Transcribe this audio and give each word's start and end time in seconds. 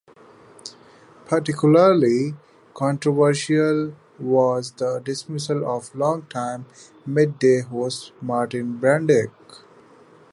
Particularly 1.27 2.33
controversial 2.73 3.93
was 4.17 4.71
the 4.71 4.99
dismissal 4.99 5.63
of 5.69 5.93
long-time 5.93 6.65
mid-day 7.05 7.59
host 7.61 8.11
Martin 8.19 8.79
Bandyke. 8.79 9.61